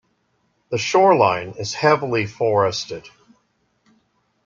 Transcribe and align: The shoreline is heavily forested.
The 0.71 0.79
shoreline 0.79 1.51
is 1.59 1.75
heavily 1.75 2.25
forested. 2.25 3.07